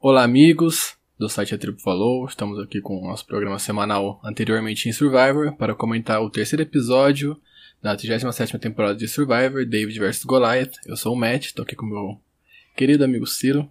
Olá, 0.00 0.22
amigos 0.22 0.94
do 1.18 1.28
site 1.28 1.56
A 1.56 1.58
Tribo 1.58 1.80
Falou. 1.80 2.24
Estamos 2.24 2.56
aqui 2.60 2.80
com 2.80 3.02
o 3.02 3.08
nosso 3.08 3.26
programa 3.26 3.58
semanal 3.58 4.20
anteriormente 4.22 4.88
em 4.88 4.92
Survivor 4.92 5.56
para 5.56 5.74
comentar 5.74 6.22
o 6.22 6.30
terceiro 6.30 6.62
episódio 6.62 7.36
da 7.82 7.96
37 7.96 8.56
temporada 8.58 8.94
de 8.94 9.08
Survivor, 9.08 9.66
David 9.66 9.98
vs 9.98 10.22
Goliath. 10.24 10.74
Eu 10.86 10.96
sou 10.96 11.14
o 11.14 11.16
Matt, 11.16 11.46
estou 11.46 11.64
aqui 11.64 11.74
com 11.74 11.84
o 11.84 11.88
meu 11.88 12.20
querido 12.76 13.02
amigo 13.04 13.26
Ciro. 13.26 13.68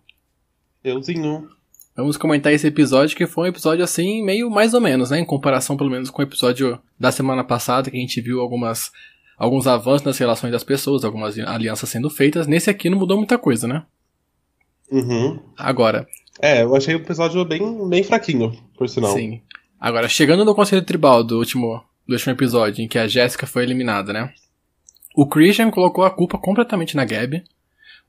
Euzinho. 0.84 1.48
Vamos 1.96 2.18
comentar 2.18 2.52
esse 2.52 2.68
episódio 2.68 3.16
que 3.16 3.25
foi 3.25 3.46
um 3.46 3.52
episódio 3.52 3.86
assim, 3.86 4.21
meio 4.21 4.52
mais 4.52 4.73
ou 4.73 4.82
menos, 4.82 5.12
né? 5.12 5.20
Em 5.20 5.25
comparação 5.25 5.78
pelo 5.78 5.89
menos 5.89 6.09
com 6.09 6.21
o 6.21 6.25
episódio 6.25 6.78
da 7.00 7.09
semana 7.09 7.41
passada, 7.41 7.89
que 7.89 7.96
a 7.96 8.02
gente 8.02 8.20
viu 8.20 8.41
algumas 8.41 8.91
alguns 9.38 9.66
avanços 9.66 10.05
nas 10.05 10.18
relações 10.18 10.52
das 10.52 10.66
pessoas, 10.66 11.05
algumas 11.05 11.39
alianças 11.39 11.88
sendo 11.88 12.09
feitas. 12.09 12.48
Nesse 12.48 12.70
aqui 12.70 12.89
não 12.89 13.00
mudou 13.00 13.16
muita 13.16 13.38
coisa, 13.38 13.66
né? 13.66 13.86
Uhum. 14.92 15.40
Agora. 15.58 16.08
É, 16.42 16.64
eu 16.64 16.76
achei 16.76 16.96
o 16.96 17.00
episódio 17.00 17.44
bem, 17.44 17.90
bem 17.90 18.04
fraquinho, 18.04 18.52
por 18.78 18.88
sinal. 18.88 19.12
Sim. 19.14 19.41
Agora, 19.80 20.08
chegando 20.08 20.45
no 20.45 20.55
Conselho 20.55 20.84
Tribal 20.84 21.23
do 21.23 21.38
último, 21.38 21.84
do 22.08 22.14
último 22.14 22.34
episódio, 22.34 22.84
em 22.84 22.88
que 22.88 22.98
a 22.98 23.08
Jéssica 23.08 23.45
foi 23.45 23.64
eliminada, 23.64 24.14
né? 24.14 24.34
O 25.16 25.28
Christian 25.28 25.72
colocou 25.72 26.04
a 26.04 26.12
culpa 26.12 26.38
completamente 26.38 26.95
na 26.95 27.05
Gabi. 27.05 27.44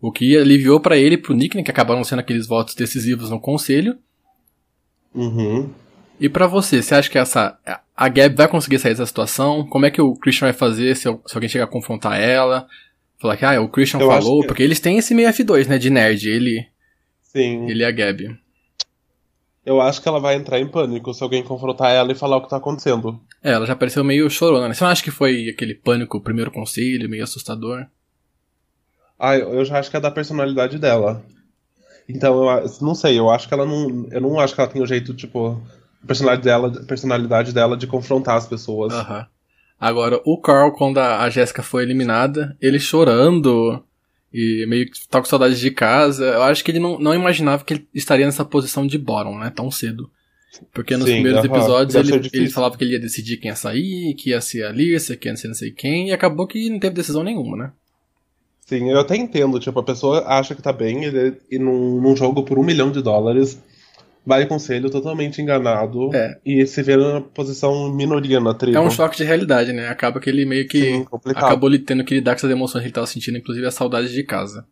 O 0.01 0.13
que 0.13 0.37
aliviou 0.37 0.79
para 0.79 0.97
ele 0.97 1.15
e 1.17 1.19
pro 1.19 1.35
Nick, 1.35 1.57
né, 1.57 1.63
que 1.63 1.71
acabaram 1.71 2.05
sendo 2.05 2.21
aqueles 2.21 2.47
votos 2.47 2.75
decisivos 2.75 3.31
no 3.31 3.41
conselho. 3.41 3.99
Uhum. 5.15 5.71
E 6.21 6.29
para 6.29 6.47
você, 6.47 6.83
você 6.83 6.95
acha 6.95 7.11
que 7.11 7.19
essa 7.19 7.59
a 7.97 8.09
Gabi 8.09 8.37
vai 8.37 8.47
conseguir 8.47 8.79
sair 8.79 8.93
dessa 8.93 9.07
situação? 9.07 9.67
Como 9.67 9.87
é 9.87 9.91
que 9.91 10.01
o 10.01 10.15
Christian 10.15 10.47
vai 10.47 10.53
fazer 10.53 10.95
se, 10.95 11.03
se 11.03 11.35
alguém 11.35 11.49
chegar 11.49 11.65
a 11.65 11.69
confrontar 11.69 12.21
ela? 12.21 12.69
Falar 13.21 13.37
que, 13.37 13.45
ah, 13.45 13.61
o 13.61 13.69
Christian 13.69 14.01
Eu 14.01 14.09
falou, 14.09 14.41
que- 14.43 14.47
porque 14.49 14.63
eles 14.63 14.79
têm 14.81 14.99
esse 14.99 15.15
meio 15.15 15.29
F2, 15.29 15.67
né, 15.67 15.77
de 15.79 15.91
nerd, 15.91 16.29
ele, 16.29 16.67
Sim. 17.23 17.69
ele 17.69 17.83
e 17.83 17.85
a 17.85 17.91
Gabi. 17.91 18.39
Eu 19.67 19.81
acho 19.81 20.01
que 20.01 20.09
ela 20.09 20.21
vai 20.21 20.35
entrar 20.35 20.59
em 20.59 20.67
pânico 20.67 21.13
se 21.13 21.23
alguém 21.23 21.43
confrontar 21.43 21.91
ela 21.93 22.11
e 22.11 22.15
falar 22.15 22.37
o 22.39 22.43
que 22.43 22.49
tá 22.49 22.57
acontecendo. 22.57 23.21
É, 23.43 23.53
ela 23.53 23.67
já 23.67 23.77
pareceu 23.77 24.03
meio 24.03 24.31
chorona, 24.31 24.69
né? 24.69 24.73
Você 24.75 24.83
não 24.83 24.91
acha 24.91 25.03
que 25.03 25.11
foi 25.11 25.49
aquele 25.51 25.75
pânico, 25.75 26.17
o 26.17 26.21
primeiro 26.23 26.51
conselho, 26.51 27.09
meio 27.09 27.23
assustador? 27.25 27.87
Ah, 29.19 29.37
eu 29.37 29.65
já 29.65 29.79
acho 29.79 29.91
que 29.91 29.97
é 29.97 30.01
da 30.01 30.11
personalidade 30.11 30.79
dela. 30.79 31.23
Então, 32.09 32.49
eu 32.49 32.67
não 32.81 32.95
sei, 32.95 33.19
eu 33.19 33.29
acho 33.29 33.47
que 33.47 33.53
ela 33.53 33.67
não. 33.67 34.07
Eu 34.11 34.21
não 34.21 34.41
acho 34.41 34.55
que 34.55 34.61
ela 34.61 34.71
tem 34.71 34.81
o 34.81 34.87
jeito, 34.87 35.13
tipo. 35.13 35.61
a 36.03 36.07
Personalidade 36.07 36.45
dela, 36.45 36.85
personalidade 36.87 37.53
dela 37.53 37.77
de 37.77 37.87
confrontar 37.87 38.37
as 38.39 38.47
pessoas. 38.47 38.95
Aham. 38.95 39.27
Agora, 39.81 40.21
o 40.25 40.41
Carl, 40.41 40.73
quando 40.73 40.99
a, 40.99 41.29
Jéssica 41.31 41.63
foi 41.63 41.85
eliminada, 41.85 42.57
ele 42.61 42.81
chorando 42.81 43.83
e 44.33 44.67
meio 44.67 44.91
que 44.91 45.09
tá 45.09 45.21
com 45.21 45.27
saudade 45.27 45.59
de 45.59 45.71
casa, 45.71 46.25
eu 46.25 46.43
acho 46.43 46.65
que 46.65 46.71
ele 46.71 46.81
não, 46.81 46.99
não 46.99 47.15
imaginava 47.15 47.65
que 47.65 47.75
ele 47.75 47.89
estaria 47.95 48.27
nessa 48.27 48.45
posição 48.45 48.87
de 48.87 48.99
bottom, 48.99 49.39
né? 49.39 49.51
Tão 49.55 49.71
cedo. 49.71 50.11
Porque 50.73 50.97
nos 50.97 51.07
Sim, 51.07 51.15
primeiros 51.15 51.45
aham. 51.45 51.57
episódios 51.57 51.95
ele, 51.95 52.31
ele 52.33 52.51
falava 52.51 52.77
que 52.77 52.83
ele 52.83 52.95
ia 52.95 53.01
decidir 53.01 53.37
quem 53.37 53.51
ia 53.51 53.57
sair, 53.57 54.15
que 54.15 54.31
ia 54.31 54.41
ser 54.41 54.65
a 54.65 54.73
Lisa, 54.73 55.17
que 55.17 55.29
ia 55.29 55.37
ser 55.37 55.49
não 55.49 55.55
sei 55.55 55.71
quem, 55.71 56.09
e 56.09 56.13
acabou 56.13 56.47
que 56.47 56.69
não 56.69 56.81
teve 56.81 56.97
decisão 56.97 57.23
nenhuma, 57.23 57.57
né? 57.57 57.73
Sim, 58.67 58.91
eu 58.91 58.99
até 58.99 59.17
entendo, 59.17 59.61
tipo, 59.61 59.79
a 59.79 59.85
pessoa 59.85 60.25
acha 60.27 60.55
que 60.55 60.61
tá 60.61 60.73
bem 60.73 61.05
e, 61.05 61.35
e 61.53 61.59
num, 61.59 62.01
num 62.01 62.17
jogo 62.17 62.43
por 62.43 62.59
um 62.59 62.63
milhão 62.63 62.91
de 62.91 63.01
dólares 63.01 63.59
vai 64.27 64.45
conselho 64.47 64.91
totalmente 64.91 65.41
enganado 65.41 66.15
É. 66.15 66.39
e 66.45 66.67
se 66.67 66.83
vê 66.83 66.97
na 66.97 67.21
posição 67.21 67.91
minoria 67.95 68.39
na 68.41 68.53
tribo. 68.55 68.77
É 68.77 68.81
um 68.81 68.91
choque 68.91 69.17
de 69.17 69.25
realidade, 69.25 69.73
né? 69.73 69.89
Acaba 69.89 70.21
que 70.21 70.29
ele 70.29 70.45
meio 70.45 70.69
que 70.69 70.81
Sim, 70.81 71.07
acabou 71.35 71.69
lhe 71.71 71.79
tendo 71.79 72.05
que 72.05 72.15
lidar 72.15 72.33
com 72.33 72.37
essas 72.37 72.51
emoções 72.51 72.83
que 72.83 72.87
ele 72.89 72.95
tava 72.95 73.07
sentindo, 73.07 73.39
inclusive 73.39 73.67
a 73.67 73.71
saudade 73.71 74.13
de 74.13 74.23
casa. 74.23 74.67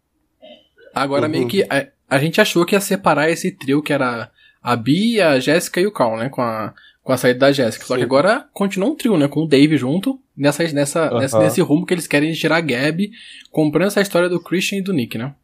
Agora, 0.94 1.24
Uhum. 1.24 1.30
meio 1.30 1.48
que 1.48 1.62
a, 1.64 1.86
a 2.08 2.18
gente 2.18 2.40
achou 2.40 2.64
que 2.64 2.74
ia 2.74 2.80
separar 2.80 3.30
esse 3.30 3.50
trio 3.50 3.82
que 3.82 3.92
era 3.92 4.30
a 4.62 4.76
Bia, 4.76 5.30
a 5.30 5.40
Jéssica 5.40 5.80
e 5.80 5.86
o 5.86 5.92
Carl, 5.92 6.16
né? 6.16 6.28
Com 6.28 6.42
a, 6.42 6.74
com 7.02 7.12
a 7.12 7.16
saída 7.16 7.40
da 7.40 7.52
Jéssica. 7.52 7.84
Só 7.84 7.96
que 7.96 8.02
agora 8.02 8.46
continua 8.52 8.88
um 8.88 8.94
trio, 8.96 9.16
né? 9.16 9.28
Com 9.28 9.40
o 9.44 9.46
Dave 9.48 9.76
junto, 9.76 10.18
nessa, 10.36 10.62
nessa, 10.72 11.06
Aham. 11.06 11.20
nessa- 11.20 11.38
nesse 11.38 11.60
rumo 11.60 11.86
que 11.86 11.94
eles 11.94 12.06
querem 12.06 12.32
tirar 12.32 12.56
a 12.56 12.60
Gabi, 12.60 13.10
comprando 13.50 13.86
essa 13.88 14.00
história 14.00 14.28
do 14.28 14.40
Christian 14.40 14.78
e 14.78 14.82
do 14.82 14.92
Nick, 14.92 15.16
né? 15.18 15.34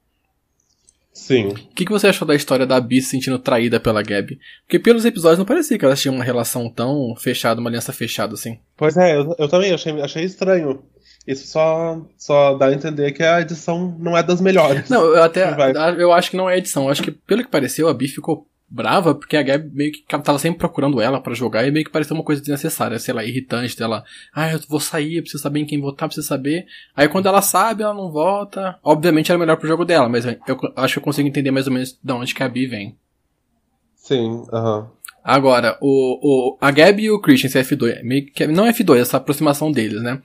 Sim. 1.12 1.48
O 1.48 1.54
que, 1.74 1.84
que 1.84 1.92
você 1.92 2.08
achou 2.08 2.26
da 2.26 2.34
história 2.34 2.66
da 2.66 2.80
Bia 2.80 3.00
se 3.02 3.08
sentindo 3.08 3.38
traída 3.38 3.78
pela 3.78 4.02
Gabi? 4.02 4.38
Porque 4.64 4.78
pelos 4.78 5.04
episódios 5.04 5.38
não 5.38 5.44
parecia 5.44 5.78
que 5.78 5.84
elas 5.84 6.00
tinham 6.00 6.14
uma 6.14 6.24
relação 6.24 6.70
tão 6.70 7.14
fechada, 7.16 7.60
uma 7.60 7.68
aliança 7.68 7.92
fechada 7.92 8.34
assim. 8.34 8.58
Pois 8.76 8.96
é, 8.96 9.16
eu, 9.16 9.34
eu 9.38 9.48
também 9.48 9.72
achei, 9.72 10.00
achei 10.00 10.24
estranho. 10.24 10.82
Isso 11.26 11.46
só, 11.46 12.00
só 12.18 12.54
dá 12.54 12.66
a 12.66 12.72
entender 12.72 13.12
que 13.12 13.22
a 13.22 13.40
edição 13.40 13.96
não 13.98 14.16
é 14.16 14.22
das 14.22 14.40
melhores. 14.40 14.88
Não, 14.88 15.04
eu 15.04 15.22
até. 15.22 15.42
Eu 15.96 16.12
acho 16.12 16.30
que 16.30 16.36
não 16.36 16.50
é 16.50 16.58
edição. 16.58 16.84
Eu 16.84 16.90
acho 16.90 17.02
que, 17.02 17.12
pelo 17.12 17.44
que 17.44 17.50
pareceu, 17.50 17.88
a 17.88 17.94
Bi 17.94 18.08
ficou 18.08 18.46
brava 18.72 19.14
porque 19.14 19.36
a 19.36 19.42
Gabi 19.42 19.70
meio 19.74 19.92
que 19.92 20.02
tava 20.02 20.38
sempre 20.38 20.58
procurando 20.58 21.00
ela 21.00 21.20
pra 21.20 21.34
jogar 21.34 21.66
e 21.66 21.70
meio 21.70 21.84
que 21.84 21.90
pareceu 21.90 22.16
uma 22.16 22.24
coisa 22.24 22.40
desnecessária, 22.40 22.98
sei 22.98 23.12
lá, 23.12 23.22
irritante 23.24 23.76
dela. 23.76 24.02
Ah, 24.34 24.50
eu 24.50 24.58
vou 24.68 24.80
sair, 24.80 25.16
eu 25.16 25.22
preciso 25.22 25.42
saber 25.42 25.60
em 25.60 25.66
quem 25.66 25.80
votar, 25.80 26.08
preciso 26.08 26.26
saber. 26.26 26.66
Aí 26.96 27.06
quando 27.08 27.26
ela 27.26 27.42
sabe, 27.42 27.82
ela 27.82 27.92
não 27.92 28.10
vota. 28.10 28.78
Obviamente 28.82 29.30
era 29.30 29.38
melhor 29.38 29.56
pro 29.56 29.68
jogo 29.68 29.84
dela, 29.84 30.08
mas 30.08 30.24
eu 30.24 30.36
acho 30.76 30.94
que 30.94 30.98
eu 30.98 31.04
consigo 31.04 31.28
entender 31.28 31.50
mais 31.50 31.66
ou 31.66 31.72
menos 31.72 31.98
de 32.02 32.12
onde 32.12 32.34
que 32.34 32.42
a 32.42 32.48
Bi 32.48 32.66
vem. 32.66 32.96
Sim, 33.94 34.44
aham. 34.52 34.90
Agora, 35.22 35.78
o, 35.80 36.54
o, 36.54 36.58
a 36.60 36.70
Gabi 36.70 37.04
e 37.04 37.10
o 37.10 37.20
Christian, 37.20 37.46
esse 37.46 37.76
F2, 37.76 38.02
meio 38.02 38.26
que, 38.26 38.46
não 38.46 38.64
F2, 38.64 38.98
essa 38.98 39.18
aproximação 39.18 39.70
deles, 39.70 40.02
né? 40.02 40.20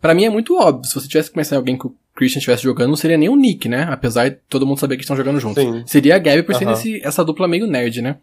Pra 0.00 0.14
mim 0.14 0.24
é 0.24 0.30
muito 0.30 0.56
óbvio. 0.56 0.88
Se 0.88 0.94
você 0.94 1.08
tivesse 1.08 1.28
que 1.28 1.34
começar 1.34 1.56
alguém 1.56 1.76
que 1.76 1.86
o 1.86 1.94
Christian 2.18 2.38
estivesse 2.40 2.64
jogando, 2.64 2.88
não 2.88 2.96
seria 2.96 3.16
nem 3.16 3.28
o 3.28 3.36
Nick, 3.36 3.68
né? 3.68 3.86
Apesar 3.90 4.28
de 4.28 4.36
todo 4.48 4.66
mundo 4.66 4.80
saber 4.80 4.96
que 4.96 5.02
estão 5.02 5.16
jogando 5.16 5.38
juntos. 5.38 5.62
Sim. 5.62 5.84
Seria 5.86 6.16
a 6.16 6.18
Gabi 6.18 6.42
por 6.42 6.54
ser 6.56 6.64
Aham. 6.64 6.72
esse- 6.72 7.00
essa 7.06 7.24
dupla 7.24 7.46
meio 7.46 7.66
nerd, 7.66 8.02
né? 8.02 8.16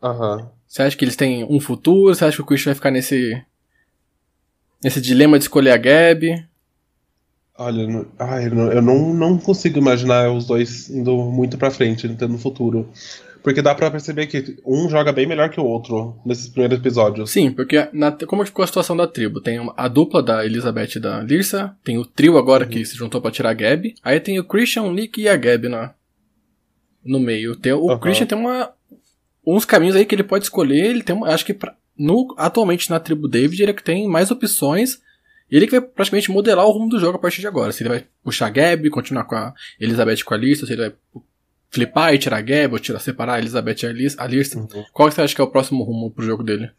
Aham. 0.00 0.48
Você 0.68 0.82
acha 0.82 0.96
que 0.96 1.04
eles 1.04 1.16
têm 1.16 1.44
um 1.44 1.58
futuro? 1.58 2.14
Você 2.14 2.24
acha 2.24 2.36
que 2.36 2.42
o 2.42 2.46
Christian 2.46 2.70
vai 2.70 2.74
ficar 2.76 2.90
nesse. 2.92 3.42
nesse 4.82 5.00
dilema 5.00 5.36
de 5.38 5.44
escolher 5.44 5.72
a 5.72 5.76
Gabi? 5.76 6.46
Olha, 7.62 7.86
não- 7.86 8.06
ai, 8.18 8.46
eu 8.46 8.54
não- 8.54 8.72
eu 8.72 8.80
não, 8.82 9.12
não 9.14 9.36
consigo 9.38 9.78
imaginar 9.78 10.32
os 10.32 10.46
dois 10.46 10.88
indo 10.88 11.14
muito 11.30 11.58
pra 11.58 11.70
frente, 11.70 12.08
tendo 12.08 12.38
futuro. 12.38 12.88
Porque 13.42 13.60
dá 13.62 13.74
pra 13.74 13.90
perceber 13.90 14.26
que 14.26 14.56
um 14.66 14.88
joga 14.88 15.12
bem 15.12 15.26
melhor 15.26 15.50
que 15.50 15.60
o 15.60 15.64
outro 15.64 16.16
nesses 16.24 16.48
primeiros 16.48 16.78
episódios. 16.78 17.30
Sim, 17.30 17.50
porque 17.50 17.88
na, 17.92 18.12
como 18.12 18.44
ficou 18.46 18.62
a 18.62 18.66
situação 18.66 18.96
da 18.96 19.06
tribo? 19.06 19.40
Tem 19.42 19.58
a 19.76 19.88
dupla 19.88 20.22
da 20.22 20.44
Elizabeth 20.44 20.96
e 20.96 21.00
da 21.00 21.20
Lirsa, 21.22 21.74
tem 21.84 21.98
o 21.98 22.04
trio 22.04 22.36
agora 22.38 22.66
que 22.66 22.82
se 22.84 22.96
juntou 22.96 23.20
pra 23.20 23.30
tirar 23.30 23.50
a 23.50 23.54
Gabi, 23.54 23.94
aí 24.02 24.20
tem 24.20 24.38
o 24.38 24.44
Christian, 24.44 24.82
o 24.82 24.92
Nick 24.92 25.20
e 25.20 25.28
a 25.28 25.36
Gabi 25.36 25.68
na, 25.68 25.94
no 27.04 27.18
meio. 27.20 27.56
Tem, 27.56 27.72
o 27.72 27.90
Aham. 27.90 27.98
Christian 28.00 28.26
tem 28.26 28.36
uma, 28.38 28.70
uns 29.46 29.64
caminhos 29.66 29.96
aí 29.96 30.04
que 30.04 30.14
ele 30.14 30.22
pode 30.24 30.44
escolher, 30.44 30.86
ele 30.90 31.02
tem, 31.02 31.18
acho 31.24 31.44
que 31.46 31.54
pra- 31.54 31.74
no, 31.98 32.34
atualmente 32.38 32.88
na 32.90 33.00
tribo 33.00 33.26
David 33.28 33.62
ele 33.62 33.70
é 33.70 33.74
que 33.74 33.82
tem 33.84 34.06
mais 34.08 34.30
opções, 34.30 35.00
e 35.50 35.56
ele 35.56 35.66
que 35.66 35.72
vai 35.78 35.80
praticamente 35.80 36.30
modelar 36.30 36.64
o 36.66 36.70
rumo 36.70 36.88
do 36.88 36.98
jogo 37.00 37.16
a 37.16 37.20
partir 37.20 37.40
de 37.40 37.46
agora. 37.46 37.72
Se 37.72 37.82
ele 37.82 37.88
vai 37.90 38.06
puxar 38.22 38.46
a 38.46 38.50
Gabi, 38.50 38.88
continuar 38.90 39.24
com 39.24 39.34
a 39.34 39.52
Elizabeth 39.80 40.22
com 40.24 40.34
a 40.34 40.36
Lirsa, 40.36 40.66
se 40.66 40.72
ele 40.72 40.82
vai 40.82 40.92
flipar 41.70 42.14
e 42.14 42.18
tirar 42.18 42.38
a 42.38 42.42
Gabi, 42.42 42.72
ou 42.72 42.78
tirar, 42.78 42.98
separar 43.00 43.34
a 43.34 43.38
Elizabeth 43.38 43.76
e 43.82 43.86
a 43.86 43.92
Lis- 43.92 44.18
a 44.18 44.26
Lirsa. 44.26 44.58
Uhum. 44.58 44.84
Qual 44.92 45.08
que 45.08 45.14
você 45.14 45.22
acha 45.22 45.34
que 45.34 45.40
é 45.40 45.44
o 45.44 45.50
próximo 45.50 45.82
rumo 45.84 46.10
pro 46.10 46.24
jogo 46.24 46.42
dele? 46.42 46.70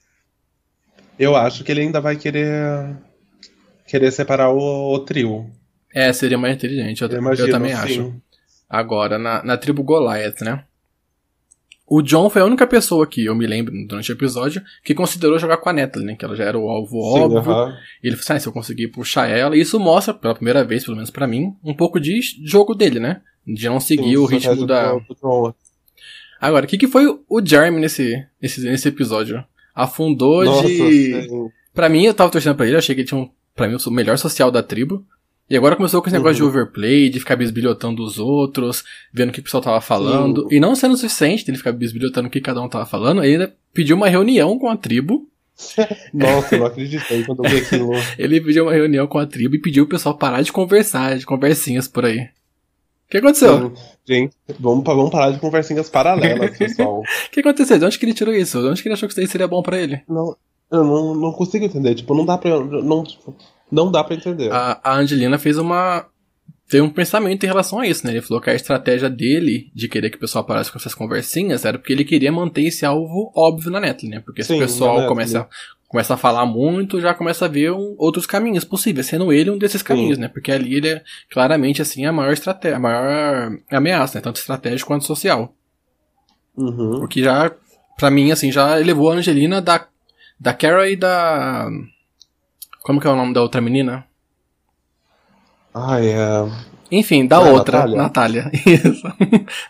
Eu 1.20 1.36
acho 1.36 1.64
que 1.64 1.72
ele 1.72 1.82
ainda 1.82 2.00
vai 2.02 2.16
querer 2.16 2.96
querer 3.88 4.12
separar 4.12 4.50
o, 4.52 4.94
o 4.94 5.00
trio. 5.00 5.50
É, 5.94 6.12
seria 6.14 6.38
mais 6.38 6.56
inteligente, 6.56 7.02
eu, 7.02 7.08
Eu 7.09 7.14
eu 7.16 7.20
imagino, 7.22 7.50
também 7.52 7.72
sim. 7.76 7.78
acho. 7.78 8.16
Agora, 8.70 9.20
na, 9.20 9.44
na 9.44 9.58
tribo 9.58 9.84
Goliath, 9.84 10.42
né? 10.42 10.64
O 11.94 12.02
John 12.02 12.29
foi 12.29 12.41
a 12.41 12.46
única 12.46 12.66
pessoa 12.66 13.06
que 13.06 13.25
eu 13.25 13.35
me 13.35 13.46
lembro 13.46 13.74
durante 13.85 14.09
o 14.09 14.16
episódio 14.16 14.62
que 14.81 14.96
considerou 14.96 15.38
jogar 15.38 15.57
com 15.57 15.68
a 15.68 15.74
Natalie, 15.74 16.07
né? 16.07 16.16
Que 16.16 16.24
ela 16.24 16.38
já 16.38 16.46
era 16.46 16.57
o 16.57 16.69
alvo 16.69 16.96
Sim, 16.96 17.19
óbvio. 17.19 17.40
aham. 17.40 17.78
E 18.02 18.07
ele 18.07 18.16
falou 18.16 18.24
assim: 18.24 18.34
ah, 18.34 18.40
se 18.40 18.47
eu 18.47 18.53
conseguir 18.53 18.88
puxar 18.88 19.28
ela, 19.28 19.57
e 19.57 19.59
isso 19.59 19.78
mostra, 19.78 20.13
pela 20.13 20.34
primeira 20.34 20.63
vez, 20.63 20.85
pelo 20.85 20.96
menos 20.96 21.09
pra 21.09 21.28
mim, 21.28 21.53
um 21.62 21.74
pouco 21.74 22.00
de 22.00 22.22
jogo 22.46 22.74
dele, 22.74 22.97
né? 22.97 23.19
De 23.46 23.68
não 23.68 23.81
seguir 23.81 24.12
Sim, 24.12 24.16
o 24.16 24.25
ritmo 24.25 24.66
da. 24.66 24.94
John. 25.22 25.53
Agora, 26.40 26.66
o 26.66 26.69
que, 26.69 26.78
que 26.78 26.88
foi 26.88 27.07
o 27.28 27.46
Jeremy 27.46 27.82
nesse, 27.82 28.26
nesse, 28.41 28.61
nesse 28.61 28.88
episódio? 28.88 29.43
Afundou 29.76 30.46
Nossa, 30.46 30.70
de. 30.70 31.23
sim. 31.23 31.49
Pra 31.73 31.90
mim, 31.90 32.05
eu 32.05 32.14
tava 32.14 32.32
torcendo 32.32 32.55
pra 32.55 32.67
ele, 32.67 32.78
achei 32.78 32.96
que 32.96 33.02
ele 33.02 33.08
tinha 33.09 33.20
um, 33.20 33.29
pra 33.53 33.67
mim, 33.67 33.76
o 33.76 33.91
melhor 33.91 34.17
social 34.17 34.49
da 34.49 34.64
tribo. 34.64 35.05
E 35.52 35.58
agora 35.58 35.76
começou 35.76 36.02
com 36.02 36.08
esse 36.08 36.16
negócio 36.16 36.38
de 36.38 36.44
Uhum. 36.44 36.48
overplay, 36.48 37.09
de 37.09 37.20
ficar 37.20 37.36
bisbilhotando 37.36 38.02
os 38.02 38.18
outros, 38.18 38.86
vendo 39.12 39.32
o 39.32 39.32
que 39.34 39.42
o 39.42 39.44
pessoal 39.44 39.62
tava 39.62 39.82
falando. 39.82 40.48
E 40.50 40.62
não 40.62 40.74
sendo 40.76 40.94
o 40.94 40.98
suficiente 40.98 41.46
dele 41.46 41.58
ficar 41.58 41.74
bisbilhotando 41.74 42.30
o 42.30 42.32
que 42.32 42.40
cada 42.40 42.62
um 42.62 42.70
tava 42.70 42.86
falando, 42.86 43.22
ele 43.22 43.34
ainda 43.34 43.53
pediu 43.74 43.98
uma 43.98 44.08
reunião 44.08 44.58
com 44.58 44.70
a 44.70 44.78
tribo. 44.78 45.28
Nossa, 46.14 46.56
eu 46.56 46.59
não 46.59 46.68
acreditei 46.68 47.26
quando 47.26 47.44
eu 47.44 47.50
vi 47.52 47.58
aquilo. 47.58 47.92
Ele 48.18 48.40
pediu 48.40 48.64
uma 48.64 48.72
reunião 48.74 49.06
com 49.08 49.20
a 49.20 49.28
tribo 49.28 49.56
e 49.56 49.59
pediu 49.62 49.84
o 49.84 49.88
pessoal 49.88 50.18
parar 50.18 50.42
de 50.42 50.53
conversar, 50.53 51.18
de 51.18 51.26
conversinhas 51.26 51.86
por 51.88 52.06
aí. 52.06 52.20
O 52.20 53.12
que 53.12 53.18
aconteceu? 53.18 53.74
Gente, 54.08 54.34
vamos, 54.58 54.86
vamos 54.86 55.12
parar 55.12 55.32
de 55.32 55.40
conversinhas 55.40 55.90
paralelas, 55.90 56.58
pessoal. 56.58 57.02
O 57.28 57.32
que 57.32 57.42
aconteceu? 57.42 57.78
De 57.78 57.86
onde 57.86 58.00
que 58.00 58.06
ele 58.06 58.14
tirou 58.14 58.34
isso? 58.34 58.59
De 58.62 58.68
onde 58.70 58.82
que 58.82 58.88
ele 58.88 58.94
achou 58.94 59.08
que 59.08 59.14
isso 59.14 59.20
aí 59.20 59.28
seria 59.28 59.50
bom 59.50 59.62
pra 59.62 59.78
ele? 59.78 60.02
Não, 60.08 60.36
eu 60.72 60.84
não, 60.84 61.14
não 61.14 61.32
consigo 61.34 61.66
entender. 61.66 61.94
Tipo, 61.94 62.16
não 62.16 62.26
dá 62.26 62.38
pra. 62.38 62.58
Não, 62.59 63.03
tipo, 63.03 63.36
não 63.72 63.91
dá 63.91 64.03
pra 64.03 64.16
entender. 64.16 64.52
A, 64.52 64.79
a 64.84 64.96
Angelina 64.97 65.38
fez 65.38 65.58
uma 65.58 66.06
tem 66.70 66.79
um 66.79 66.90
pensamento 66.90 67.44
em 67.44 67.47
relação 67.47 67.79
a 67.79 67.85
isso, 67.88 68.06
né? 68.08 68.14
Ele 68.14 68.22
falou 68.22 68.41
que 68.41 68.50
a 68.50 68.56
estratégia 68.56 69.09
dele 69.09 69.70
de 69.76 69.90
querer 69.90 70.09
que 70.09 70.16
o 70.16 70.20
pessoal 70.22 70.44
apareça 70.46 70.72
com 70.72 70.78
essas 70.78 70.96
conversinhas 70.96 71.66
era 71.66 71.78
porque 71.78 71.91
ele 71.91 72.06
queria 72.06 72.32
manter 72.32 72.62
esse 72.62 72.85
alvo 72.85 73.29
óbvio 73.35 73.70
na 73.70 73.79
Netflix, 73.82 74.16
né? 74.16 74.22
Porque 74.26 74.41
se 74.41 74.50
Sim, 74.50 74.56
o 74.56 74.59
pessoal 74.59 75.06
começa, 75.06 75.40
Netflix. 75.40 75.66
começa 75.90 76.14
a 76.14 76.18
falar 76.18 76.46
muito, 76.46 77.02
já 77.02 77.14
começa 77.14 77.44
a 77.44 77.47
ver 77.50 77.73
um- 77.73 77.94
outros 77.97 78.26
caminhos 78.26 78.64
possíveis, 78.64 79.06
sendo 79.06 79.34
ele 79.34 79.50
um 79.52 79.58
desses 79.58 79.82
caminhos, 79.82 80.17
né? 80.17 80.29
Porque 80.29 80.50
ali 80.50 80.76
ele 80.76 80.88
é 80.88 81.03
claramente, 81.29 81.82
assim, 81.82 82.06
a 82.06 82.14
maior 82.14 82.32
estratégia, 82.32 82.78
a 82.78 82.79
maior 82.79 83.52
ameaça, 83.70 84.17
né? 84.17 84.22
Tanto 84.22 84.38
estratégico 84.38 84.88
quanto 84.88 85.03
social. 85.03 85.53
Uhum. 86.56 87.03
O 87.03 87.08
que 87.09 87.22
já, 87.22 87.52
pra 87.97 88.09
mim, 88.09 88.32
assim, 88.32 88.50
já 88.50 88.79
elevou 88.79 89.12
a 89.12 89.16
Angelina 89.16 89.62
da, 89.62 89.88
da 90.40 90.53
Kara 90.53 90.90
e 90.90 90.96
da... 90.96 91.67
Como 92.81 92.99
que 92.99 93.07
é 93.07 93.09
o 93.09 93.16
nome 93.16 93.33
da 93.33 93.41
outra 93.41 93.61
menina? 93.61 94.05
Ai, 95.73 96.07
é. 96.09 96.72
Enfim, 96.91 97.25
da 97.25 97.39
Da 97.39 97.49
outra, 97.51 97.78
Natália? 97.95 97.97
Natália. 97.97 98.51
Isso. 98.66 99.03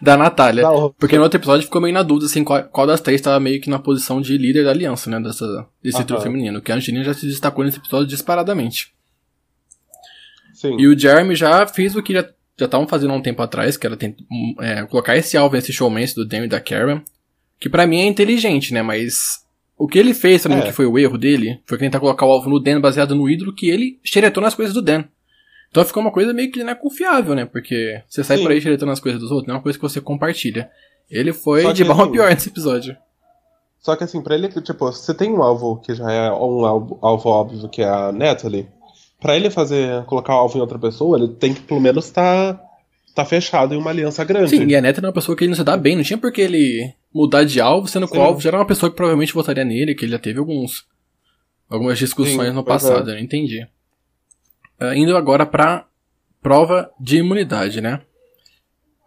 da 0.02 0.18
Natália. 0.18 0.64
Da. 0.64 0.90
Porque 0.98 1.18
no 1.18 1.24
outro 1.24 1.38
episódio 1.40 1.66
ficou 1.66 1.80
meio 1.82 1.94
na 1.94 2.02
dúvida, 2.02 2.26
assim, 2.26 2.44
qual, 2.44 2.64
qual 2.64 2.88
das 2.88 3.00
três 3.02 3.22
tava 3.22 3.40
meio 3.40 3.62
que 3.62 3.70
na 3.70 3.78
posição 3.78 4.20
de 4.20 4.36
líder 4.38 4.64
da 4.64 4.72
aliança, 4.72 5.10
né? 5.10 5.20
Dessa, 5.20 5.46
desse 5.84 5.98
Aham. 5.98 6.06
trio 6.06 6.22
feminino. 6.22 6.62
Que 6.62 6.72
a 6.72 6.76
Angelina 6.76 7.04
já 7.04 7.14
se 7.14 7.28
destacou 7.28 7.64
nesse 7.64 7.78
episódio 7.78 8.08
disparadamente. 8.08 8.92
Sim. 10.54 10.78
E 10.80 10.88
o 10.88 10.98
Jeremy 10.98 11.36
já 11.36 11.68
fez 11.68 11.96
o 11.96 12.02
que 12.02 12.14
já 12.14 12.26
estavam 12.60 12.88
fazendo 12.88 13.12
há 13.14 13.18
um 13.18 13.22
tempo 13.22 13.42
atrás, 13.44 13.78
que 13.78 13.86
era 13.86 13.96
tent- 13.98 14.18
um, 14.32 14.56
é, 14.64 14.84
colocar 14.88 15.16
esse 15.16 15.38
alvo 15.38 15.56
nesse 15.56 15.72
showmance 15.72 16.16
do 16.16 16.26
Dan 16.26 16.46
e 16.46 16.48
da 16.48 16.60
Karen. 16.60 17.02
Que 17.60 17.70
pra 17.70 17.86
mim 17.86 18.00
é 18.00 18.06
inteligente, 18.06 18.74
né? 18.74 18.82
Mas 18.82 19.44
o 19.84 19.88
que 19.88 19.98
ele 19.98 20.14
fez, 20.14 20.46
mim, 20.46 20.56
É. 20.56 20.62
que 20.62 20.72
foi 20.72 20.86
o 20.86 21.00
erro 21.00 21.18
dele, 21.18 21.60
foi 21.66 21.78
tentar 21.78 22.00
colocar 22.00 22.26
o 22.26 22.32
alvo 22.32 22.50
no 22.50 22.60
Dan 22.60 22.80
baseado 22.80 23.16
no 23.16 23.30
ídolo 23.30 23.54
que 23.54 23.70
ele 23.70 24.00
xeretou 24.04 24.42
nas 24.44 24.54
coisas 24.54 24.74
do 24.74 24.82
Dan. 24.82 25.04
Então 25.70 25.84
ficou 25.86 26.02
uma 26.02 26.12
coisa 26.12 26.34
meio 26.34 26.52
que 26.52 26.64
não 26.64 26.72
é 26.72 26.76
confiável, 26.76 27.34
né? 27.34 27.46
Porque 27.46 28.02
você 28.08 28.24
sai 28.24 28.38
Sim. 28.38 28.44
por 28.44 28.52
aí 28.52 28.62
xeretando 28.62 28.92
as 28.92 29.00
coisas 29.00 29.20
dos 29.20 29.32
outros, 29.32 29.48
não 29.48 29.56
é 29.56 29.58
uma 29.58 29.64
coisa 29.64 29.78
que 29.78 29.82
você 29.82 30.00
compartilha. 30.02 30.70
Ele 31.10 31.34
foi 31.34 31.62
Só 31.62 31.72
de 31.72 31.84
mal 31.84 31.98
a 32.00 32.04
assim, 32.04 32.12
pior 32.12 32.30
nesse 32.30 32.50
episódio. 32.50 32.96
Só 33.80 33.96
que 33.96 34.04
assim, 34.04 34.22
pra 34.22 34.36
ele, 34.36 34.48
tipo, 34.50 34.86
você 34.86 35.14
tem 35.14 35.32
um 35.32 35.42
alvo 35.42 35.78
que 35.78 35.96
já 35.96 36.12
é 36.12 36.32
um 36.32 36.66
alvo, 36.66 37.00
alvo 37.02 37.30
óbvio, 37.30 37.68
que 37.70 37.82
é 37.82 37.88
a 37.90 38.12
Natalie. 38.12 38.68
Pra 39.20 39.36
ele 39.36 39.50
fazer, 39.50 40.04
colocar 40.06 40.36
o 40.36 40.40
alvo 40.40 40.58
em 40.58 40.62
outra 40.62 40.78
pessoa, 40.78 41.18
ele 41.18 41.30
tem 41.30 41.54
que 41.54 41.62
pelo 41.62 41.80
menos 41.82 42.10
tá, 42.12 42.60
tá 43.14 43.26
fechado 43.26 43.74
em 43.74 43.78
uma 43.78 43.90
aliança 43.90 44.24
grande. 44.24 44.50
Sim, 44.50 44.66
e 44.68 44.76
a 44.76 44.82
Neta 44.82 45.00
era 45.00 45.08
uma 45.08 45.14
pessoa 45.14 45.36
que 45.36 45.44
ele 45.44 45.50
não 45.50 45.56
se 45.58 45.64
dá 45.64 45.76
bem, 45.78 45.96
não 45.96 46.04
tinha 46.04 46.18
por 46.18 46.32
que 46.32 46.42
ele 46.42 46.94
mudar 47.14 47.44
de 47.44 47.60
alvo, 47.60 47.88
sendo 47.88 48.08
que 48.08 48.18
o 48.18 48.22
alvo 48.22 48.40
já 48.42 48.50
era 48.50 48.58
uma 48.58 48.66
pessoa 48.66 48.90
que 48.90 48.96
provavelmente 48.96 49.34
votaria 49.34 49.66
nele, 49.66 49.94
que 49.96 50.06
ele 50.06 50.12
já 50.12 50.20
teve 50.20 50.40
alguns 50.40 50.86
algumas 51.70 51.98
discussões 51.98 52.50
Sim, 52.50 52.54
no 52.56 52.64
pois 52.64 52.82
passado, 52.82 53.10
é. 53.10 53.14
eu 53.14 53.16
não 53.18 53.24
entendi. 53.24 53.66
Ah, 54.80 54.96
indo 54.96 55.16
agora 55.16 55.46
pra 55.46 55.86
prova 56.42 56.92
de 57.00 57.18
imunidade, 57.18 57.80
né? 57.82 58.02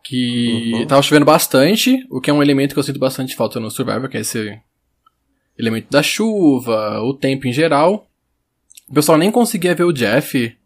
Que 0.02 0.72
Uhum. 0.74 0.86
tava 0.86 1.02
chovendo 1.02 1.24
bastante, 1.26 2.06
o 2.10 2.20
que 2.20 2.30
é 2.30 2.32
um 2.32 2.42
elemento 2.42 2.72
que 2.74 2.78
eu 2.78 2.82
sinto 2.82 2.98
bastante 2.98 3.34
falta 3.34 3.58
no 3.58 3.70
Survivor, 3.70 4.08
que 4.08 4.16
é 4.16 4.20
esse 4.20 4.58
elemento 5.58 5.90
da 5.90 6.02
chuva, 6.02 7.00
o 7.02 7.14
tempo 7.14 7.46
em 7.46 7.52
geral. 7.52 8.06
O 8.88 8.94
pessoal 8.94 9.16
nem 9.18 9.30
conseguia 9.30 9.74
ver 9.74 9.84
o 9.84 9.92
Jeff. 9.92 10.56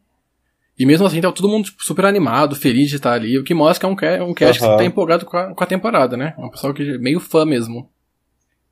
E 0.79 0.87
mesmo 0.87 1.07
assim, 1.07 1.21
tava 1.21 1.35
todo 1.35 1.49
mundo 1.49 1.65
tipo, 1.65 1.83
super 1.85 2.05
animado, 2.05 2.55
feliz 2.55 2.89
de 2.89 2.97
estar 2.97 3.13
ali. 3.13 3.37
O 3.39 3.43
que 3.45 3.53
mostra 3.53 3.81
que 3.81 3.87
é 3.87 3.89
um, 3.89 3.97
ca- 3.97 4.25
um 4.25 4.33
cast 4.35 4.61
que 4.61 4.65
Aham. 4.67 4.77
tá 4.77 4.85
empolgado 4.85 5.27
com 5.27 5.37
a, 5.37 5.55
com 5.55 5.65
a 5.65 5.67
temporada, 5.67 6.17
né? 6.17 6.35
É 6.39 6.41
um 6.41 6.49
pessoal 6.51 6.73
que 6.73 6.83
é 6.83 6.99
meio 6.99 7.19
fã 7.19 7.45
mesmo. 7.45 7.91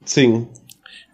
Sim. 0.04 0.48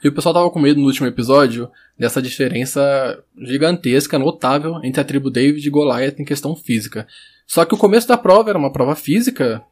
E 0.05 0.09
o 0.09 0.12
pessoal 0.12 0.35
tava 0.35 0.50
com 0.50 0.59
medo 0.61 0.81
no 0.81 0.87
último 0.87 1.06
episódio 1.06 1.71
dessa 1.99 2.21
diferença 2.21 3.23
gigantesca, 3.41 4.19
notável, 4.19 4.81
entre 4.85 5.00
a 5.00 5.05
tribo 5.05 5.31
David 5.31 5.67
e 5.67 5.71
Goliath 5.71 6.19
em 6.21 6.25
questão 6.25 6.55
física. 6.56 7.06
Só 7.47 7.65
que 7.65 7.75
o 7.75 7.79
começo 7.79 8.09
da 8.09 8.19
prova 8.19 8.50
era 8.50 8.59
uma 8.59 8.73
prova 8.73 8.95
física, 8.97 9.62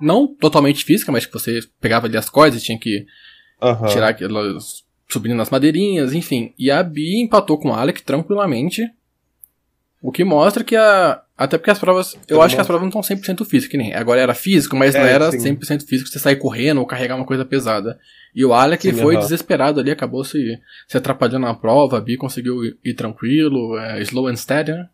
não 0.00 0.26
totalmente 0.28 0.84
física, 0.84 1.10
mas 1.10 1.24
que 1.26 1.32
você 1.32 1.60
pegava 1.80 2.06
ali 2.06 2.16
as 2.16 2.28
cordas 2.28 2.60
e 2.60 2.64
tinha 2.64 2.78
que 2.78 3.06
Aham. 3.60 3.86
tirar 3.88 4.08
aquelas. 4.10 4.84
subindo 5.08 5.34
nas 5.34 5.50
madeirinhas, 5.50 6.12
enfim. 6.12 6.52
E 6.58 6.70
a 6.70 6.82
Bi 6.82 7.20
empatou 7.20 7.58
com 7.58 7.70
o 7.70 7.74
Alec 7.74 8.02
tranquilamente. 8.02 8.88
O 10.00 10.12
que 10.12 10.24
mostra 10.24 10.62
que 10.62 10.76
a. 10.76 11.20
Até 11.36 11.58
porque 11.58 11.70
as 11.70 11.78
provas. 11.78 12.16
Eu 12.28 12.40
acho 12.40 12.54
que 12.54 12.60
as 12.60 12.66
provas 12.66 12.92
não 12.92 13.02
são 13.02 13.16
100% 13.16 13.44
físicas, 13.44 13.70
que 13.70 13.76
nem. 13.76 13.94
Agora 13.94 14.20
era 14.20 14.34
físico, 14.34 14.76
mas 14.76 14.94
não 14.94 15.02
É, 15.02 15.12
era 15.12 15.30
sim. 15.30 15.56
100% 15.56 15.86
físico 15.86 16.08
você 16.08 16.18
sair 16.18 16.36
correndo 16.36 16.78
ou 16.78 16.86
carregar 16.86 17.16
uma 17.16 17.24
coisa 17.26 17.44
pesada. 17.44 17.98
E 18.34 18.44
o 18.44 18.52
Alec 18.52 18.82
Sim, 18.82 18.96
foi 18.96 19.16
desesperado 19.16 19.80
ali, 19.80 19.90
acabou 19.90 20.24
se, 20.24 20.58
se 20.86 20.96
atrapalhando 20.96 21.46
na 21.46 21.54
prova. 21.54 21.98
A 21.98 22.00
Bi 22.00 22.16
conseguiu 22.16 22.64
ir, 22.64 22.76
ir 22.84 22.94
tranquilo, 22.94 23.76
é, 23.78 24.00
slow 24.02 24.28
and 24.28 24.36
steady, 24.36 24.72
né? 24.72 24.88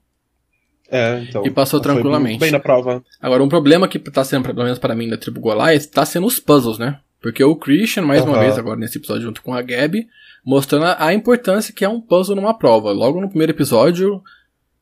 É, 0.91 1.21
então. 1.29 1.47
E 1.47 1.51
passou 1.51 1.81
tranquilamente. 1.81 2.41
Bem 2.41 2.51
na 2.51 2.61
prova. 2.61 3.03
Agora, 3.21 3.43
um 3.43 3.49
problema 3.49 3.89
que 3.89 3.99
tá 3.99 4.23
sendo, 4.23 4.45
pelo 4.45 4.65
menos 4.65 4.79
para 4.79 4.95
mim, 4.95 5.09
da 5.09 5.17
tribo 5.17 5.41
Goliath, 5.41 5.87
tá 5.87 6.05
sendo 6.05 6.27
os 6.27 6.39
puzzles, 6.39 6.79
né? 6.79 6.99
Porque 7.21 7.43
o 7.43 7.56
Christian, 7.56 8.03
mais 8.03 8.23
uma 8.23 8.39
vez, 8.39 8.59
agora 8.59 8.79
nesse 8.79 8.99
episódio, 8.99 9.23
junto 9.23 9.43
com 9.43 9.55
a 9.55 9.62
Gabi, 9.62 10.06
mostrando 10.45 10.85
a, 10.85 11.06
a 11.06 11.15
importância 11.15 11.73
que 11.73 11.85
é 11.85 11.89
um 11.89 12.01
puzzle 12.01 12.37
numa 12.37 12.56
prova. 12.56 12.93
Logo 12.93 13.21
no 13.21 13.29
primeiro 13.29 13.53
episódio, 13.53 14.23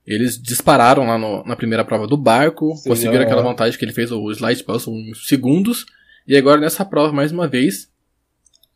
eles 0.07 0.41
dispararam 0.41 1.07
lá 1.07 1.17
no- 1.19 1.45
na 1.45 1.55
primeira 1.57 1.85
prova 1.85 2.07
do 2.07 2.17
barco, 2.17 2.75
Sim, 2.77 2.89
conseguiram 2.91 3.19
aham. 3.23 3.25
aquela 3.27 3.43
vantagem 3.43 3.79
que 3.79 3.85
ele 3.85 3.93
fez 3.93 4.11
o 4.11 4.31
slide 4.33 4.65
puzzle 4.65 4.95
em 4.95 5.15
segundos, 5.15 5.87
e 6.27 6.37
agora 6.37 6.61
nessa 6.61 6.85
prova, 6.85 7.13
mais 7.13 7.31
uma 7.33 7.47
vez, 7.49 7.91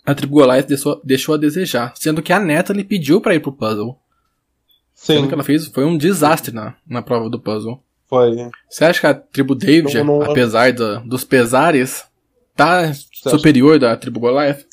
a 0.04 0.14
tribo 0.14 0.34
Goliath 0.34 0.66
deixou, 0.68 1.00
deixou 1.04 1.34
a 1.34 1.38
desejar, 1.38 1.92
sendo 1.96 2.22
que 2.22 2.32
a 2.32 2.38
Natalie 2.40 2.84
pediu 2.84 3.20
pra 3.20 3.34
ir 3.34 3.40
pro 3.40 3.52
puzzle. 3.52 3.98
Sendo 4.94 5.22
Sim, 5.22 5.28
que 5.28 5.34
ela 5.34 5.44
fez 5.44 5.66
foi 5.66 5.84
um 5.84 5.98
desastre 5.98 6.54
na, 6.54 6.74
na 6.88 7.02
prova 7.02 7.28
do 7.28 7.38
puzzle. 7.40 7.82
foi. 8.08 8.34
Você 8.70 8.84
acha 8.84 9.00
que 9.00 9.06
a 9.06 9.12
tribo 9.14 9.54
David, 9.54 9.94
Não, 9.98 10.04
não- 10.04 10.22
apesar 10.22 10.72
da- 10.72 11.00
dos 11.00 11.22
pesares, 11.24 12.04
tá 12.54 12.80
acha? 12.90 13.30
superior 13.30 13.78
da 13.80 13.96
tribo 13.96 14.20
Goliath? 14.20 14.64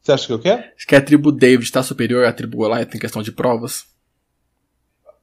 Você 0.00 0.10
acha 0.12 0.26
que 0.26 0.32
o 0.32 0.38
quê? 0.40 0.48
Acho 0.48 0.86
que 0.86 0.96
a 0.96 1.00
tribo 1.00 1.30
David 1.30 1.70
tá 1.70 1.82
superior 1.82 2.24
à 2.24 2.32
tribo 2.32 2.56
Goliath 2.56 2.92
em 2.94 2.98
questão 2.98 3.22
de 3.22 3.30
provas? 3.30 3.84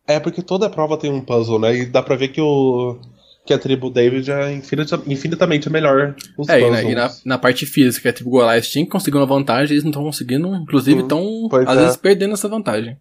É 0.09 0.19
porque 0.19 0.41
toda 0.41 0.69
prova 0.69 0.97
tem 0.97 1.11
um 1.11 1.21
puzzle, 1.21 1.59
né? 1.59 1.75
E 1.77 1.85
dá 1.85 2.01
pra 2.01 2.15
ver 2.15 2.29
que 2.29 2.41
o. 2.41 2.97
Que 3.45 3.53
a 3.53 3.59
tribo 3.59 3.89
David 3.89 4.29
é 4.31 4.51
infinita- 4.53 5.01
infinitamente 5.07 5.69
melhor 5.69 6.15
os 6.37 6.49
É, 6.49 6.59
e, 6.59 6.63
puzzles. 6.63 6.83
na, 6.83 6.91
e 6.91 6.95
na, 6.95 7.11
na 7.25 7.37
parte 7.37 7.65
física, 7.65 8.09
a 8.09 8.13
tribo 8.13 8.29
Goliath 8.31 8.63
tinha 8.65 8.83
que 8.85 8.91
conseguir 8.91 9.17
uma 9.17 9.25
vantagem, 9.25 9.73
eles 9.73 9.83
não 9.83 9.91
estão 9.91 10.03
conseguindo, 10.03 10.53
inclusive 10.55 11.01
estão, 11.01 11.47
pois 11.49 11.67
às 11.67 11.77
é. 11.77 11.81
vezes, 11.81 11.97
perdendo 11.97 12.33
essa 12.33 12.47
vantagem. 12.47 12.97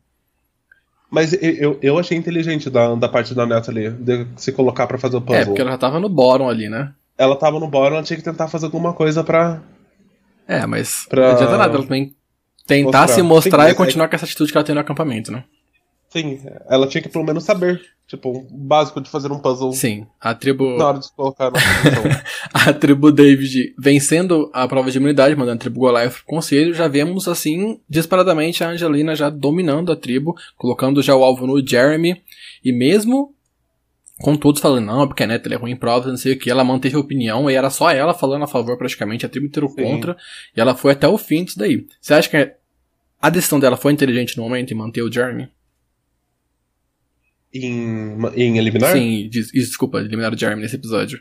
Mas 1.11 1.33
eu, 1.43 1.79
eu, 1.83 1.99
achei 1.99 2.17
inteligente 2.17 2.69
da, 2.69 2.95
da 2.95 3.09
parte 3.09 3.35
da 3.35 3.47
Natalie 3.47 3.91
de 3.91 4.27
se 4.37 4.53
colocar 4.53 4.87
pra 4.87 4.99
fazer 4.99 5.17
o 5.17 5.21
puzzle. 5.23 5.41
É, 5.41 5.45
porque 5.47 5.61
ela 5.63 5.71
já 5.73 5.79
tava 5.79 5.99
no 5.99 6.09
bottom 6.09 6.49
ali, 6.49 6.69
né? 6.69 6.93
Ela 7.17 7.35
tava 7.37 7.59
no 7.59 7.67
bottom, 7.69 7.95
ela 7.97 8.03
tinha 8.03 8.17
que 8.19 8.23
tentar 8.23 8.49
fazer 8.49 8.67
alguma 8.67 8.93
coisa 8.93 9.25
pra. 9.25 9.63
É, 10.47 10.67
mas 10.67 11.07
Pra- 11.09 11.29
não 11.29 11.35
adianta 11.35 11.57
nada, 11.59 11.75
ela 11.75 11.83
também 11.83 12.15
tentar 12.67 13.01
Mostrar. 13.01 13.09
se 13.09 13.23
mostrar 13.23 13.63
Sim, 13.65 13.69
e 13.69 13.73
é- 13.73 13.75
continuar 13.75 14.09
com 14.09 14.17
essa 14.17 14.25
atitude 14.27 14.53
que 14.53 14.57
ela 14.59 14.65
tem 14.65 14.75
no 14.75 14.81
acampamento, 14.83 15.33
né? 15.33 15.45
Sim, 16.09 16.41
ela 16.69 16.87
tinha 16.87 17.03
que 17.03 17.09
pelo 17.09 17.25
menos 17.25 17.45
saber. 17.45 17.81
Tipo, 18.07 18.31
o 18.31 18.43
básico 18.51 19.03
de 19.03 19.11
fazer 19.11 19.31
um 19.31 19.39
puzzle 19.39 19.71
Sim, 19.73 20.07
a 20.19 20.35
tribo... 20.35 20.79
na 20.79 20.87
hora 20.87 20.99
de 20.99 21.13
colocar 21.13 21.51
na 21.51 21.59
a 22.55 22.73
tribo 22.73 23.13
David 23.13 23.75
vencendo 23.79 24.51
a 24.55 24.67
prova 24.67 24.91
de 24.91 24.97
imunidade, 24.97 25.37
mandando 25.37 25.57
a 25.57 25.61
tribo 25.61 25.81
Goliath 25.81 26.15
pro 26.15 26.25
conselho, 26.25 26.73
já 26.73 26.89
vemos 26.89 27.29
assim, 27.29 27.79
disparadamente, 27.87 28.65
a 28.65 28.71
Angelina 28.71 29.15
já 29.15 29.29
dominando 29.29 29.93
a 29.93 29.97
tribo, 29.97 30.35
colocando 30.57 31.03
já 31.03 31.15
o 31.15 31.23
alvo 31.23 31.47
no 31.47 31.63
Jeremy, 31.65 32.23
e 32.65 32.73
mesmo 32.73 33.35
com 34.23 34.35
todos 34.37 34.63
falando, 34.63 34.87
não, 34.87 35.07
porque 35.07 35.23
a 35.23 35.27
Neta 35.27 35.53
é 35.53 35.57
ruim 35.57 35.73
em 35.73 35.77
provas, 35.77 36.09
não 36.09 36.17
sei 36.17 36.33
o 36.33 36.39
que, 36.39 36.51
ela 36.51 36.65
manteve 36.65 36.97
a 36.97 37.01
opinião, 37.01 37.51
e 37.51 37.55
era 37.55 37.69
só 37.69 37.91
ela 37.91 38.15
falando 38.15 38.45
a 38.45 38.49
favor 38.49 38.79
praticamente, 38.79 39.27
a 39.27 39.29
tribo 39.29 39.47
inteira 39.47 39.69
contra, 39.69 40.17
e 40.57 40.61
ela 40.61 40.75
foi 40.75 40.93
até 40.93 41.07
o 41.07 41.19
fim 41.19 41.45
disso 41.45 41.59
daí. 41.59 41.87
Você 42.01 42.15
acha 42.15 42.29
que 42.31 42.55
a 43.21 43.29
decisão 43.29 43.61
dela 43.61 43.77
foi 43.77 43.93
inteligente 43.93 44.35
no 44.39 44.45
momento 44.45 44.73
em 44.73 44.77
manter 44.77 45.03
o 45.03 45.13
Jeremy? 45.13 45.51
Em, 47.53 48.17
em 48.37 48.59
eliminar? 48.59 48.93
Sim, 48.93 49.29
des- 49.31 49.51
desculpa, 49.53 49.99
eliminar 50.01 50.33
o 50.35 50.39
Jeremy 50.39 50.63
nesse 50.63 50.77
episódio. 50.77 51.19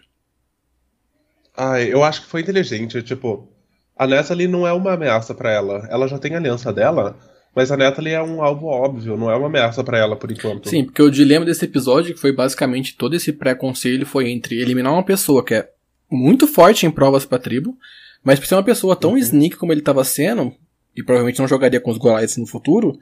Ai, 1.55 1.91
eu 1.91 2.03
acho 2.03 2.22
que 2.22 2.27
foi 2.27 2.41
inteligente. 2.41 3.01
Tipo, 3.01 3.50
a 3.96 4.05
Natalie 4.05 4.48
não 4.48 4.67
é 4.67 4.74
uma 4.74 4.93
ameaça 4.93 5.34
pra 5.34 5.51
ela. 5.51 5.88
Ela 5.89 6.07
já 6.07 6.19
tem 6.19 6.34
a 6.36 6.38
aliança 6.38 6.72
dela, 6.72 7.17
mas 7.55 7.72
a 7.72 7.77
Natalie 7.77 8.13
é 8.13 8.22
um 8.22 8.41
alvo 8.43 8.67
óbvio, 8.67 9.17
não 9.17 9.31
é 9.31 9.36
uma 9.36 9.48
ameaça 9.48 9.84
pra 9.84 9.98
ela 9.98 10.15
por 10.15 10.31
enquanto. 10.31 10.69
Sim, 10.69 10.86
porque 10.86 11.01
o 11.01 11.10
dilema 11.10 11.46
desse 11.46 11.65
episódio, 11.65 12.13
que 12.13 12.19
foi 12.22 12.31
basicamente 12.31 12.96
todo 12.96 13.15
esse 13.15 13.34
pré-conselho, 13.34 14.05
foi 14.05 14.29
entre 14.29 14.60
eliminar 14.62 14.93
uma 14.93 15.03
pessoa 15.03 15.43
que 15.43 15.55
é 15.55 15.69
muito 16.12 16.48
forte 16.48 16.86
em 16.86 16.91
provas 16.91 17.25
pra 17.25 17.39
tribo, 17.39 17.75
mas 18.24 18.39
por 18.39 18.46
ser 18.46 18.55
uma 18.55 18.63
pessoa 18.63 18.96
tão 18.96 19.12
Uhum. 19.12 19.17
sneak 19.17 19.55
como 19.57 19.72
ele 19.74 19.81
estava 19.81 20.03
sendo, 20.03 20.53
e 20.96 21.03
provavelmente 21.03 21.39
não 21.39 21.48
jogaria 21.48 21.81
com 21.81 21.91
os 21.91 21.98
Goliaths 21.98 22.38
no 22.38 22.46
futuro, 22.48 22.98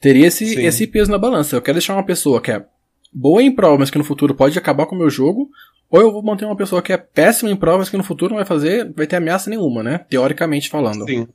teria 0.00 0.26
esse, 0.26 0.46
Sim. 0.46 0.62
esse 0.64 0.86
peso 0.86 1.10
na 1.10 1.18
balança. 1.18 1.54
Eu 1.56 1.62
quero 1.62 1.76
deixar 1.76 1.94
uma 1.94 2.04
pessoa 2.06 2.40
que 2.40 2.50
é 2.50 2.64
boa 3.12 3.42
em 3.42 3.54
provas, 3.54 3.78
mas 3.80 3.90
que 3.90 3.98
no 3.98 4.04
futuro 4.04 4.34
pode 4.34 4.58
acabar 4.58 4.86
com 4.86 4.94
o 4.94 4.98
meu 4.98 5.10
jogo, 5.10 5.50
ou 5.90 6.00
eu 6.00 6.12
vou 6.12 6.22
manter 6.22 6.44
uma 6.44 6.56
pessoa 6.56 6.80
que 6.82 6.92
é 6.92 6.96
péssima 6.96 7.50
em 7.50 7.56
provas, 7.56 7.88
que 7.88 7.96
no 7.96 8.04
futuro 8.04 8.30
não 8.30 8.36
vai 8.38 8.46
fazer, 8.46 8.92
vai 8.94 9.06
ter 9.06 9.16
ameaça 9.16 9.50
nenhuma, 9.50 9.82
né? 9.82 9.98
Teoricamente 10.08 10.68
falando. 10.70 11.04
Sim, 11.04 11.26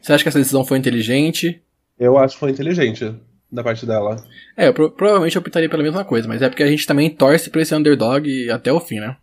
Você 0.00 0.12
acha 0.12 0.22
que 0.24 0.28
essa 0.28 0.38
decisão 0.38 0.64
foi 0.64 0.78
inteligente? 0.78 1.62
eu 1.98 2.16
acho 2.16 2.34
que 2.34 2.40
foi 2.40 2.50
inteligente. 2.50 3.14
da 3.52 3.62
parte 3.64 3.84
dela. 3.84 4.16
É, 4.56 4.68
eu, 4.68 4.72
pro- 4.74 4.90
provavelmente 4.92 5.36
eu 5.36 5.40
optaria 5.40 5.68
pela 5.68 5.82
mesma 5.82 6.04
coisa, 6.04 6.26
mas 6.28 6.40
é 6.40 6.48
porque 6.48 6.62
a 6.62 6.68
gente 6.68 6.86
também 6.86 7.10
torce 7.10 7.50
pra 7.50 7.60
esse 7.60 7.74
underdog 7.74 8.48
até 8.50 8.72
o 8.72 8.78
fim, 8.80 9.00
né? 9.00 9.16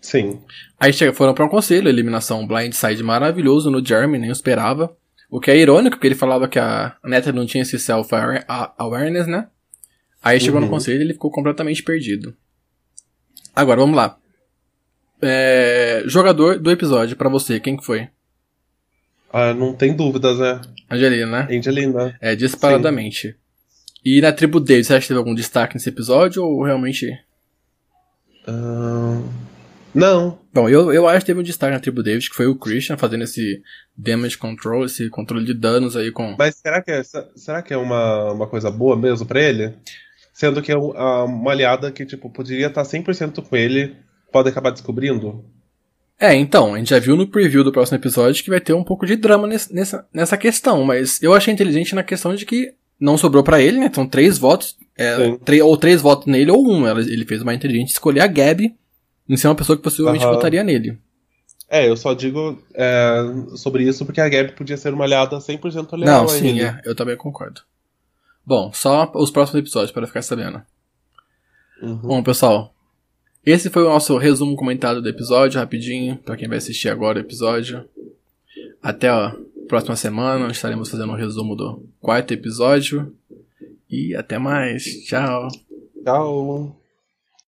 Sim. 0.00 0.40
Aí 0.78 0.92
foram 1.12 1.34
pra 1.34 1.44
um 1.44 1.48
conselho, 1.48 1.88
eliminação 1.88 2.46
blindside 2.46 3.02
maravilhoso 3.02 3.70
no 3.70 3.84
Jeremy, 3.84 4.18
nem 4.18 4.28
eu 4.30 4.32
esperava. 4.32 4.96
O 5.30 5.38
que 5.40 5.50
é 5.50 5.56
irônico, 5.56 5.96
porque 5.96 6.08
ele 6.08 6.14
falava 6.14 6.48
que 6.48 6.58
a 6.58 6.96
Neta 7.04 7.32
não 7.32 7.46
tinha 7.46 7.62
esse 7.62 7.78
self-awareness, 7.78 9.26
né? 9.28 9.46
Aí 10.22 10.40
chegou 10.40 10.60
no 10.60 10.66
Uhum. 10.66 10.72
conselho 10.72 10.98
e 10.98 11.02
ele 11.04 11.12
ficou 11.14 11.30
completamente 11.30 11.82
perdido. 11.82 12.36
Agora, 13.54 13.80
vamos 13.80 13.96
lá. 13.96 14.18
É, 15.22 16.02
jogador 16.06 16.58
do 16.58 16.70
episódio, 16.70 17.16
pra 17.16 17.28
você, 17.28 17.60
quem 17.60 17.76
que 17.76 17.84
foi? 17.84 18.08
Ah, 19.32 19.54
não 19.54 19.72
tem 19.74 19.94
dúvidas, 19.94 20.38
né? 20.38 20.60
Angelina, 20.90 21.26
né? 21.46 21.56
Angelina. 21.56 22.18
É, 22.20 22.34
disparadamente. 22.34 23.36
E 24.04 24.20
na 24.20 24.32
tribo 24.32 24.58
David, 24.58 24.86
você 24.86 24.94
acha 24.94 25.02
que 25.02 25.08
teve 25.08 25.18
algum 25.18 25.34
destaque 25.34 25.74
nesse 25.74 25.88
episódio 25.90 26.42
ou 26.44 26.64
realmente. 26.64 27.06
Ah, 28.48 29.22
não. 29.94 30.38
Bom, 30.52 30.68
eu, 30.68 30.92
eu 30.92 31.06
acho 31.08 31.20
que 31.20 31.26
teve 31.26 31.40
um 31.40 31.44
destaque 31.44 31.72
na 31.72 31.80
tribo 31.80 32.02
David, 32.02 32.28
que 32.30 32.36
foi 32.36 32.46
o 32.46 32.56
Christian 32.58 32.96
fazendo 32.96 33.24
esse 33.24 33.60
damage 33.96 34.36
control, 34.38 34.84
esse 34.84 35.08
controle 35.10 35.44
de 35.44 35.54
danos 35.54 35.96
aí 35.96 36.10
com. 36.10 36.34
Mas 36.38 36.56
será 36.56 36.82
que 36.82 36.90
é, 36.90 37.02
será 37.36 37.62
que 37.62 37.72
é 37.72 37.76
uma, 37.76 38.32
uma 38.32 38.46
coisa 38.46 38.70
boa 38.70 38.96
mesmo 38.96 39.26
pra 39.26 39.40
ele? 39.40 39.72
Sendo 40.32 40.62
que 40.62 40.72
é 40.72 40.76
uma 40.76 41.50
aliada 41.50 41.90
que, 41.92 42.06
tipo, 42.06 42.30
poderia 42.30 42.68
estar 42.68 42.82
100% 42.82 43.42
com 43.42 43.56
ele, 43.56 43.94
pode 44.32 44.48
acabar 44.48 44.70
descobrindo? 44.70 45.44
É, 46.18 46.34
então, 46.34 46.74
a 46.74 46.78
gente 46.78 46.90
já 46.90 46.98
viu 46.98 47.16
no 47.16 47.26
preview 47.26 47.64
do 47.64 47.72
próximo 47.72 47.96
episódio 47.98 48.42
que 48.44 48.50
vai 48.50 48.60
ter 48.60 48.72
um 48.74 48.84
pouco 48.84 49.06
de 49.06 49.16
drama 49.16 49.46
nesse- 49.46 49.74
nessa, 49.74 50.06
nessa 50.12 50.36
questão, 50.36 50.84
mas 50.84 51.22
eu 51.22 51.32
achei 51.34 51.52
inteligente 51.52 51.94
na 51.94 52.02
questão 52.02 52.34
de 52.34 52.44
que 52.46 52.74
não 52.98 53.16
sobrou 53.16 53.42
pra 53.42 53.60
ele, 53.60 53.78
né? 53.78 53.90
São 53.92 54.06
três 54.06 54.36
votos, 54.38 54.76
é, 54.98 55.16
ou 55.62 55.76
três 55.78 56.02
votos 56.02 56.26
nele 56.26 56.50
ou 56.50 56.66
um. 56.70 56.86
Ele 56.98 57.24
fez 57.24 57.40
uma 57.40 57.54
inteligente 57.54 57.88
escolher 57.90 58.20
a 58.20 58.26
Gabi 58.26 58.74
em 59.30 59.36
ser 59.36 59.48
uma 59.48 59.54
pessoa 59.54 59.76
que 59.76 59.82
possivelmente 59.82 60.24
Aham. 60.24 60.34
votaria 60.34 60.62
nele. 60.64 60.98
É, 61.68 61.88
eu 61.88 61.96
só 61.96 62.12
digo 62.14 62.60
é, 62.74 63.22
sobre 63.54 63.84
isso 63.84 64.04
porque 64.04 64.20
a 64.20 64.28
Gabi 64.28 64.52
podia 64.52 64.76
ser 64.76 64.92
uma 64.92 65.04
aliada 65.04 65.38
100% 65.38 65.96
leal 65.96 66.22
Não, 66.22 66.28
sim, 66.28 66.48
ele. 66.48 66.62
é, 66.64 66.80
eu 66.84 66.96
também 66.96 67.16
concordo. 67.16 67.60
Bom, 68.44 68.72
só 68.72 69.10
os 69.14 69.30
próximos 69.30 69.60
episódios 69.60 69.92
para 69.92 70.06
ficar 70.06 70.22
sabendo. 70.22 70.60
Uhum. 71.80 71.96
Bom, 71.98 72.22
pessoal, 72.24 72.74
esse 73.46 73.70
foi 73.70 73.84
o 73.84 73.88
nosso 73.88 74.16
resumo 74.18 74.56
comentado 74.56 75.00
do 75.00 75.08
episódio, 75.08 75.60
rapidinho, 75.60 76.16
pra 76.16 76.36
quem 76.36 76.48
vai 76.48 76.58
assistir 76.58 76.88
agora 76.88 77.18
o 77.18 77.22
episódio. 77.22 77.88
Até 78.82 79.08
a 79.08 79.36
próxima 79.68 79.94
semana, 79.94 80.50
estaremos 80.50 80.90
fazendo 80.90 81.12
um 81.12 81.16
resumo 81.16 81.54
do 81.54 81.86
quarto 82.00 82.34
episódio. 82.34 83.14
E 83.88 84.14
até 84.16 84.38
mais. 84.38 84.82
Tchau. 85.04 85.48
Tchau. 86.04 86.79